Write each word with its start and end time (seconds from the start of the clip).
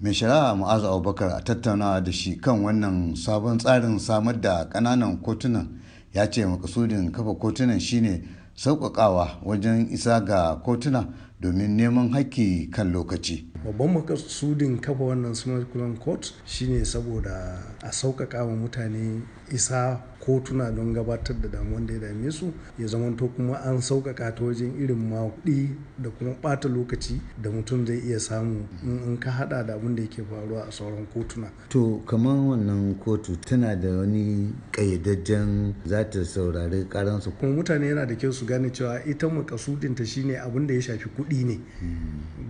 mai 0.00 0.12
shari'a 0.14 0.54
ma'azu 0.56 0.86
abubakar 0.86 1.30
a 1.36 1.40
tattaunawa 1.42 2.00
da 2.04 2.12
shi 2.12 2.36
kan 2.36 2.62
wannan 2.62 3.14
sabon 3.16 3.58
tsarin 3.58 3.98
samar 3.98 4.40
da 4.40 4.64
ƙananan 4.68 5.22
kotunan 5.22 5.68
ya 6.12 6.26
ce 6.30 6.44
makasudin 6.46 7.12
kafa 7.12 7.34
kotunan 7.34 7.80
shine 7.80 8.22
sauƙaƙawa 8.56 9.40
wajen 9.44 9.88
isa 9.92 10.20
ga 10.20 10.56
kotuna 10.64 11.08
domin 11.40 11.76
neman 11.76 12.10
haƙƙi 12.12 12.70
kan 12.72 12.92
lokaci. 12.92 13.46
Babban 13.64 13.92
makasudin 13.94 14.80
kafa 14.80 15.04
wannan 15.04 15.34
smart 15.34 15.66
court 16.00 16.32
shine 16.44 16.84
saboda 16.84 17.58
a 17.82 17.88
sauƙaƙa 17.92 18.44
wa 18.46 18.52
mutane 18.56 19.22
isa 19.52 20.00
kotuna 20.26 20.70
don 20.74 20.92
gabatar 20.92 21.36
da 21.40 21.48
damuwan 21.48 21.86
da 21.86 21.94
ya 21.94 22.00
dame 22.00 22.30
su 22.30 22.52
ya 22.78 22.86
zamanto 22.86 23.28
kuma 23.28 23.54
an 23.62 23.78
sauƙaƙa 23.80 24.34
ta 24.34 24.44
wajen 24.44 24.74
irin 24.80 24.98
makuɗi 25.10 25.68
da 25.98 26.10
kuma 26.10 26.34
ɓata 26.42 26.68
lokaci 26.68 27.20
da 27.42 27.50
mutum 27.50 27.86
zai 27.86 27.98
iya 27.98 28.18
samu 28.20 28.66
in 28.82 29.16
ka 29.18 29.30
haɗa 29.30 29.66
da 29.66 29.74
abin 29.74 29.94
da 29.94 30.02
yake 30.02 30.22
faruwa 30.24 30.66
a 30.68 30.72
sauran 30.72 31.06
kotuna. 31.14 31.48
to 31.68 32.02
kamar 32.06 32.34
wannan 32.36 32.94
kotu 32.98 33.36
tana 33.40 33.76
da 33.76 33.88
wani 33.88 34.52
ƙayyadajjen 34.72 35.74
za 35.84 36.04
ta 36.10 36.24
saurari 36.24 36.84
karansu 36.88 37.30
kuma 37.38 37.52
mutane 37.62 37.86
yana 37.86 38.06
da 38.06 38.14
kyau 38.14 38.32
su 38.32 38.46
gane 38.46 38.70
cewa 38.72 39.00
ita 39.06 39.28
makasudinta 39.28 40.04
shine 40.04 40.34
abin 40.40 40.66
da 40.66 40.74
ya 40.74 40.80
shafi 40.80 41.08
kuɗi 41.16 41.44
ne. 41.46 41.60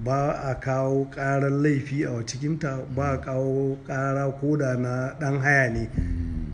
Ba 0.04 0.32
a 0.48 0.54
kawo 0.60 1.10
ƙarar 1.10 1.50
laifi 1.50 2.04
a 2.04 2.22
cikinta 2.24 2.80
ba 2.94 3.12
a 3.12 3.18
kawo 3.18 3.76
ƙara 3.86 4.32
koda 4.40 4.76
na 4.76 5.12
ɗan 5.20 5.40
haya 5.40 5.70
ne. 5.70 5.88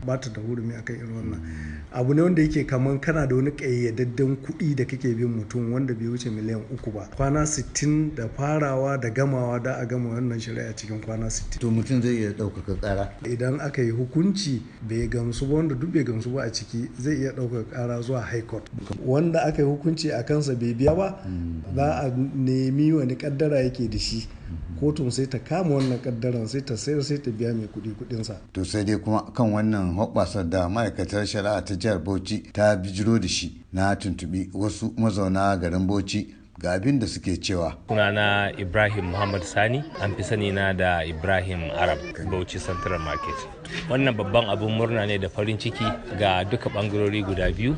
Ba 0.05 0.17
ta 0.17 0.29
da 0.29 0.41
hurumi 0.41 0.73
akan 0.75 0.95
irin 0.95 1.15
wannan. 1.15 1.41
Abu 1.91 2.13
ne 2.13 2.21
wanda 2.21 2.41
yake 2.41 2.63
kaman 2.65 2.99
kana 2.99 3.27
da 3.27 3.35
wani 3.35 3.51
ƙayyadadden 3.51 4.35
kuɗi 4.41 4.75
da 4.75 4.85
kake 4.85 5.13
bin 5.15 5.27
mutum 5.29 5.71
wanda 5.73 5.93
bai 5.93 6.07
wuce 6.07 6.29
miliyan 6.29 6.61
uku 6.73 6.91
ba. 6.91 7.07
Kwana 7.15 7.45
60 7.45 8.15
da 8.15 8.27
farawa 8.29 8.97
da 8.97 9.09
gamawa 9.09 9.59
da 9.63 9.75
a 9.77 9.85
gama 9.85 10.09
wannan 10.09 10.39
shari'a 10.39 10.73
cikin 10.75 10.99
kwana 11.01 11.25
60 11.29 11.59
to 11.59 11.71
mutum 11.71 12.01
zai 12.01 12.15
iya 12.17 12.31
ɗaukaka 12.33 12.75
ƙara? 12.81 13.09
Idan 13.25 13.59
aka 13.61 13.81
yi 13.81 13.91
hukunci 13.91 14.61
bai 14.81 15.07
gamsu 15.07 15.45
ba 15.47 15.53
wanda 15.55 15.75
duk 15.75 15.93
bai 15.93 16.03
gamsu 16.03 16.33
ba 16.33 16.43
a 16.43 16.49
ciki 16.51 16.89
zai 16.99 17.15
iya 17.17 17.31
ɗaukaka 17.31 17.69
ƙara 17.71 18.01
zuwa 18.01 18.21
high 18.21 18.41
court. 18.45 18.69
Wanda 19.05 19.43
aka 19.45 19.61
yi 19.61 19.67
hukunci 19.67 20.11
a 20.11 20.23
kansa 20.23 20.55
bai 20.55 20.73
biya 20.73 20.95
ba 20.95 21.19
za 21.75 22.01
a 22.03 22.11
nemi 22.35 22.91
wani 22.93 23.15
kaddara 23.15 23.61
yake 23.61 23.87
da 23.89 23.97
shi. 23.99 24.27
Kotun 24.83 25.09
sai 25.11 25.27
ta 25.27 25.39
kama 25.39 25.75
wannan 25.75 25.99
kaddaran 26.01 26.47
sai 26.47 26.61
ta 26.61 26.75
sayar 26.77 27.03
sai 27.03 27.17
ta 27.21 27.31
biya 27.31 27.53
mai 27.53 27.67
kuɗi 27.67 27.95
kuɗinsa. 27.99 28.35
to 28.51 28.63
sai 28.65 28.83
dai 28.83 28.97
kuma 28.99 29.31
kan 29.33 29.51
wannan 29.51 29.95
hoɓɓasar 29.95 30.49
da 30.49 30.67
ma'aikatar 30.69 31.25
shari'a 31.25 31.61
ta 31.65 31.75
jihar 31.75 31.99
bauchi 32.03 32.43
ta 32.51 32.75
bijiro 32.75 33.17
da 33.19 33.27
shi 33.27 33.61
na 33.71 33.95
tuntuɓi 33.95 34.49
wasu 34.53 34.93
mazauna 34.97 35.57
garin 35.57 35.87
bauchi 35.87 36.27
ga 36.63 36.71
abin 36.71 36.99
da 36.99 37.07
suke 37.07 37.35
cewa. 37.41 37.75
sunana 37.87 38.51
ibrahim 38.57 39.05
muhammad 39.11 39.43
sani 39.43 39.83
an 40.01 40.15
fi 40.15 40.23
sani 40.23 40.51
na 40.51 40.71
da 40.73 41.03
ibrahim 41.03 41.59
arab 41.75 41.99
bauchi 42.31 42.55
central 42.59 42.99
market. 42.99 43.35
Wannan 43.89 44.15
babban 44.15 44.47
abin 44.47 44.71
murna 44.71 45.03
ne 45.05 45.17
da 45.17 45.27
farin 45.29 45.57
ciki 45.59 45.83
ga 46.19 46.43
duka 46.47 46.69
bangarori 46.69 47.19
guda 47.23 47.51
biyu. 47.51 47.75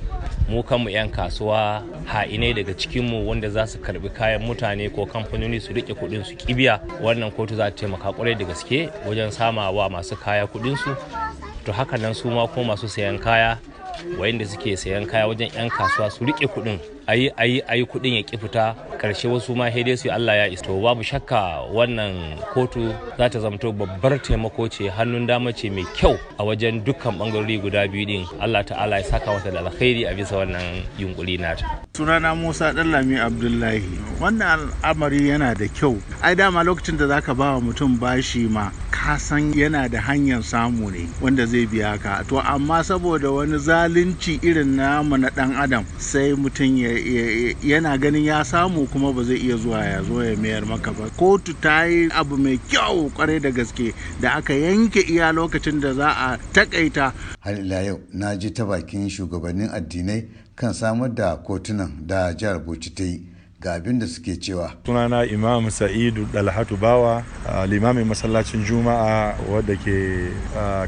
Mu 0.50 0.61
kanmu 0.64 0.89
'yan 0.94 1.09
kasuwa 1.09 1.81
ha'inai 2.05 2.53
daga 2.53 2.73
cikinmu 2.77 3.25
wanda 3.27 3.50
za 3.50 3.66
su 3.67 3.80
karɓi 3.81 4.09
kayan 4.14 4.42
mutane 4.45 4.89
ko 4.94 5.05
kamfanoni 5.05 5.58
su 5.59 5.73
riƙe 5.73 5.97
kuɗin 5.97 6.22
su 6.23 6.36
kibiya 6.38 6.77
wannan 7.02 7.31
kotu 7.33 7.55
za 7.55 7.72
ta 7.72 7.75
taimaka 7.75 8.14
ƙwarai 8.14 8.38
da 8.38 8.45
gaske 8.45 8.89
wajen 9.09 9.31
samawa 9.31 9.89
masu 9.89 10.14
kaya 10.16 10.45
kuɗin 10.45 10.77
su 10.77 10.94
to 11.66 11.72
haka 11.73 11.97
nan 11.97 12.14
su 12.14 12.30
ma 12.30 12.45
ko 12.47 12.61
masu 12.64 12.86
sayan 12.88 13.17
kaya 13.17 13.58
wayanda 14.20 14.46
suke 14.46 14.78
sayan 14.78 15.06
kaya 15.06 15.28
wajen 15.28 15.50
'yan 15.56 15.70
kasuwa 15.70 16.10
su 16.12 16.26
riƙe 16.26 16.48
kuɗin 16.48 16.80
ayi 17.08 17.32
ayi 17.38 17.62
ayi 17.68 17.86
kuɗin 17.86 18.16
ya 18.18 18.24
ki 18.24 18.38
fita. 18.38 18.76
Karshe 18.98 19.28
wasu 19.28 19.56
ma 19.56 19.70
dai 19.70 19.96
su 19.98 20.10
Allah 20.12 20.36
ya 20.36 20.48
isto 20.48 20.74
babu 20.82 21.04
shakka 21.04 21.62
wannan 21.74 22.38
kotu 22.54 22.94
za 23.18 23.30
ta 23.30 23.40
zamto 23.40 23.72
babbar 23.72 24.18
taimako 24.22 24.68
ce 24.70 24.90
hannun 24.90 25.28
dama 25.28 25.54
ce 25.54 25.70
mai 25.70 25.86
kyau 25.96 26.18
a 26.40 26.44
wajen 26.44 26.82
dukkan 26.84 27.18
bangarori 27.18 27.62
guda 27.62 27.88
biyu 27.88 28.06
din 28.06 28.26
Allah 28.42 28.64
ta'ala 28.66 28.98
ya 28.98 29.04
saka 29.04 29.34
mata 29.34 29.52
da 29.52 29.60
alkhairi 29.62 30.06
a 30.10 30.14
bisa 30.16 30.36
wannan 30.42 30.82
yunkuri 30.98 31.38
nata. 31.38 31.86
Sunana 31.94 32.36
Musa 32.36 32.73
Dallami 32.73 33.20
Abdullahi. 33.22 33.84
Wannan 34.20 34.73
al'amari 34.82 35.30
yana 35.30 35.54
da 35.54 35.67
kyau. 35.67 36.02
Ai 36.23 36.36
dama 36.36 36.64
lokacin 36.64 36.98
da 36.98 37.05
zaka 37.08 37.36
ba 37.38 37.54
wa 37.55 37.61
mutum 37.61 38.00
bashi 38.00 38.48
ma 38.50 38.72
ka 39.05 39.17
san 39.20 39.54
yana 39.54 39.88
da 39.89 40.02
hanyar 40.02 40.42
samu 40.43 40.89
ne 40.92 41.08
wanda 41.21 41.45
zai 41.45 41.66
biya 41.67 41.98
ka. 42.02 42.23
To 42.27 42.39
amma 42.39 42.83
saboda 42.83 43.30
wani 43.32 43.58
zalunci 43.60 44.39
irin 44.42 44.76
namu 44.76 45.17
na 45.17 45.30
dan 45.30 45.54
adam 45.55 45.86
sai 45.99 46.33
mutum 46.33 46.73
yana 47.61 47.98
ganin 48.02 48.26
ya 48.26 48.42
samu 48.43 48.88
kuma 48.88 49.14
ba 49.14 49.23
zai 49.23 49.38
iya 49.38 49.58
zuwa 49.58 49.86
ya 49.86 50.02
zo 50.04 50.23
ya 50.23 50.36
mayar 50.38 50.66
maka 50.66 50.92
ba. 50.92 51.05
Kotu 51.17 51.54
ta 51.61 51.86
yi 51.86 52.10
abu 52.10 52.36
mai 52.38 52.58
kyau 52.58 53.11
ƙwarai 53.14 53.39
da 53.42 53.52
gaske 53.52 53.93
da 54.21 54.33
aka 54.42 54.54
yanke 54.54 55.02
iya 55.05 55.32
lokacin 55.32 55.80
da 55.80 55.93
za 55.93 56.10
a 56.10 56.37
takaita 56.54 57.14
har 57.39 57.54
ila 57.60 57.82
yau 57.86 57.99
na 58.14 58.33
ji 58.36 58.49
ta 58.54 58.66
bakin 58.66 59.05
shugabannin 59.10 59.70
addinai 59.70 60.26
kan 60.55 60.73
samar 60.73 61.14
da 61.14 61.37
kotunan 61.37 61.92
da 62.08 62.33
jihar 62.33 62.58
bauchi 62.58 62.89
ta 62.95 63.04
yi. 63.04 63.35
Ga 63.61 63.73
abin 63.73 63.99
da 63.99 64.08
suke 64.08 64.36
cewa. 64.42 64.71
Sunana 64.86 65.26
Imam 65.26 65.70
Sa'idu 65.71 66.26
Dalhatu 66.33 66.77
Bawa, 66.77 67.23
limamin 67.67 68.05
masallacin 68.05 68.64
Juma'a 68.66 69.33
wadda 69.49 69.76
ke 69.77 70.30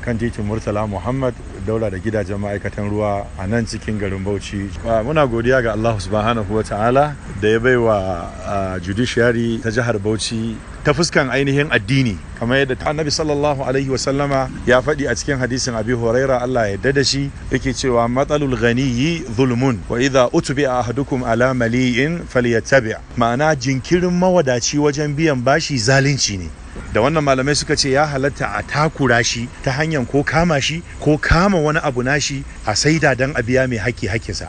kan 0.03 0.17
titin 0.17 0.45
Murtala 0.45 0.88
Muhammad 0.88 1.33
daura 1.66 1.89
da 1.89 1.97
gidajen 1.97 2.38
ma'aikatan 2.38 2.89
ruwa 2.89 3.25
a 3.39 3.47
nan 3.47 3.66
cikin 3.66 3.97
garin 4.00 4.23
Bauchi. 4.23 4.69
Muna 5.05 5.25
godiya 5.28 5.63
ga 5.63 5.72
Allah 5.73 5.95
subhanahu 6.00 6.50
wa 6.53 6.61
ta'ala 6.63 7.16
da 7.41 7.47
ya 7.47 7.59
baiwa 7.59 8.79
judiciary 8.84 9.59
ta 9.63 9.69
jihar 9.69 9.97
Bauchi 9.99 10.55
ta 10.87 10.93
fuskan 10.95 11.27
ainihin 11.29 11.67
addini. 11.71 12.15
Kamar 12.39 12.57
yadda 12.63 12.85
annabi 12.87 13.11
sallallahu 13.11 13.63
alaihi 13.63 13.89
wasallama 13.91 14.47
ya 14.67 14.79
faɗi 14.81 15.07
a 15.11 15.15
cikin 15.15 15.35
hadisin 15.37 15.75
abi 15.75 15.91
huraira 15.91 16.39
Allah 16.41 16.61
ya 16.65 16.71
yarda 16.79 16.91
da 16.95 17.03
shi 17.03 17.29
yake 17.51 17.73
cewa 17.73 18.07
matsalul 18.07 18.55
ghaniyyi 18.55 19.23
zulmun 19.35 19.79
wa 19.89 19.99
idza 20.01 20.29
utbi 20.31 20.63
ahadukum 20.65 21.23
ala 21.27 21.53
mali'in 21.53 22.23
falyattabi. 22.23 22.95
Ma'ana 23.17 23.51
jinkirin 23.55 24.11
mawadaci 24.15 24.77
wajen 24.79 25.11
biyan 25.15 25.43
bashi 25.43 25.75
zalunci 25.77 26.37
ne. 26.39 26.47
Da 26.93 27.01
wannan 27.03 27.23
malamai 27.23 27.55
suka 27.55 27.75
ce 27.75 27.91
ya 27.91 28.05
halatta 28.07 28.47
a 28.55 28.63
takura 28.63 29.19
shi 29.23 29.49
ta 29.63 29.71
hanyar 29.71 30.07
ko 30.07 30.23
kama 30.23 30.61
shi 30.61 30.81
ko 31.03 31.17
kama 31.17 31.59
wani 31.59 31.79
abu 31.83 31.99
nashi 32.03 32.43
a 32.65 32.75
saida 32.75 33.11
don 33.15 33.35
a 33.35 33.43
biya 33.43 33.67
mai 33.67 33.75
haƙƙi 33.77 34.07
haƙƙinsa. 34.07 34.47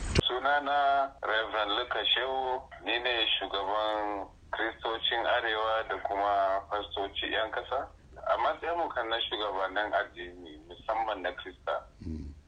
Fastoci 6.71 7.27
'yan 7.33 7.51
kasa. 7.51 7.89
A 8.29 8.37
matsayin 8.39 8.89
kan 8.91 9.09
na 9.09 9.17
shugabannin 9.21 9.93
addini 9.95 10.59
musamman 10.69 11.23
na 11.23 11.33
krista. 11.33 11.87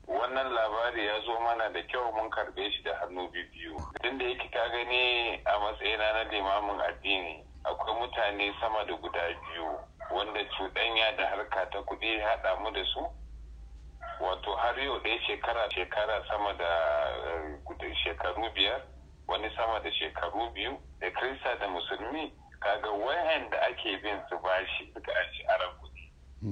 Wannan 0.07 0.51
labari 0.53 1.07
ya 1.07 1.21
zo 1.25 1.39
mana 1.41 1.71
da 1.73 1.81
kyau 1.87 2.13
mun 2.13 2.31
karɓe 2.31 2.71
shi 2.73 2.83
da 2.83 2.95
hannu 3.01 3.31
biyu 3.31 3.77
tun 4.03 4.19
da 4.19 4.25
yake 4.25 4.49
ka 4.51 4.69
gani 4.69 5.39
a 5.47 5.59
matsayina 5.63 6.13
na 6.13 6.23
limamin 6.31 6.81
addini 6.81 7.45
akwai 7.65 7.95
mutane 7.95 8.53
sama 8.61 8.85
da 8.85 8.95
guda 8.95 9.23
biyu 9.47 9.79
wanda 10.11 10.41
cuɗanya 10.51 11.17
da 11.17 11.27
harka 11.31 11.71
ta 11.71 11.79
kuɗi 11.83 12.19
haɗa 12.21 12.57
mu 12.61 12.71
da 12.73 12.85
su. 12.85 13.07
Wato 14.21 14.57
har 14.57 14.79
yau 14.81 14.99
ɗaya 15.01 15.21
shekara 15.27 15.71
shekara 15.71 16.25
sama 16.29 16.53
da 16.59 16.71
shekaru 18.05 18.51
biyar 18.55 18.83
wani 19.29 19.49
sama 19.57 19.79
da 19.81 19.91
shekaru 19.93 20.51
biyu 20.55 20.77
da 21.01 21.11
krista 21.11 21.55
da 21.59 21.69
musulmi. 21.69 22.33
Kaga 22.61 22.91
wayan 22.91 23.51
da 23.51 23.59
ake 23.69 23.97
bin 24.03 24.19
su 24.29 24.37
bashi 24.45 24.85
suka 24.95 25.13
an 25.21 25.27
shi 25.35 25.43
aran 25.53 25.73
kuɗi 25.81 26.05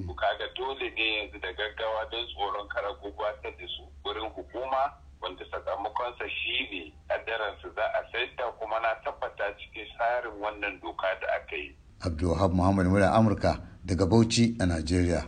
ku 0.07 0.13
kaga 0.15 0.45
dole 0.57 0.89
ne 0.97 1.05
yanzu 1.17 1.37
da 1.41 1.49
gaggawa 1.53 2.01
don 2.11 2.25
tsoron 2.27 2.67
kara 2.73 2.91
gurbatar 3.01 3.51
da 3.57 3.65
su 3.75 3.83
wurin 4.05 4.29
hukuma 4.35 4.93
wanda 5.21 5.45
sakamakonsa 5.51 6.25
shi 6.29 6.55
ne 6.71 6.81
kaddaransu 7.09 7.67
za 7.75 7.85
a 7.93 8.01
saita 8.11 8.43
kuma 8.59 8.79
na 8.79 8.95
tabbata 9.03 9.45
cikin 9.59 9.85
tsarin 9.97 10.33
wannan 10.41 10.79
doka 10.81 11.07
da 11.21 11.27
aka 11.37 11.55
yi. 11.55 11.75
Abdulwahab 12.01 12.53
muhammad 12.53 12.87
mura 12.87 13.11
amurka 13.13 13.59
daga 13.85 14.05
bauchi 14.05 14.55
a 14.59 14.65
najeriya. 14.65 15.21